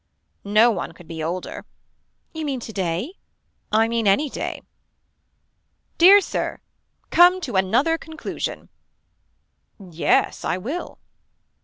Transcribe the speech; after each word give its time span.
No 0.49 0.71
one 0.71 0.93
could 0.93 1.07
be 1.07 1.23
older. 1.23 1.63
You 2.33 2.43
mean 2.43 2.59
today. 2.59 3.19
I 3.71 3.87
mean 3.87 4.07
anyday. 4.07 4.63
Dear 5.99 6.21
Sir. 6.21 6.59
Come 7.11 7.39
to 7.41 7.55
another 7.55 7.99
conclusion. 7.99 8.69
Yes 9.77 10.43
I 10.43 10.57
will. 10.57 10.97